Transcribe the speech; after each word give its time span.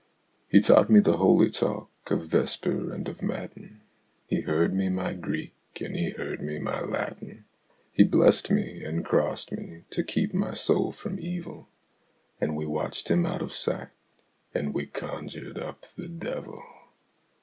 He 0.49 0.61
taught 0.61 0.89
me 0.89 0.99
the 0.99 1.17
holy 1.17 1.51
talk 1.51 1.91
of 2.07 2.25
Vesper 2.25 2.91
and 2.91 3.07
of 3.07 3.21
Matin, 3.21 3.81
He 4.25 4.41
heard 4.41 4.73
me 4.73 4.89
my 4.89 5.13
Greek 5.13 5.53
and 5.79 5.95
he 5.95 6.09
heard 6.09 6.41
me 6.41 6.57
my 6.57 6.81
Latin, 6.81 7.45
He 7.93 8.03
blessed 8.03 8.49
me 8.49 8.83
and 8.83 9.05
crossed 9.05 9.51
me 9.51 9.83
to 9.91 10.03
keep 10.03 10.33
my 10.33 10.55
soul 10.55 10.91
from 10.91 11.19
evil, 11.19 11.67
And 12.39 12.55
we 12.57 12.65
watched 12.65 13.09
him 13.11 13.27
out 13.27 13.43
of 13.43 13.53
sight, 13.53 13.89
and 14.55 14.73
we 14.73 14.87
conjured 14.87 15.59
up 15.59 15.85
the 15.95 16.07
devil! 16.07 16.63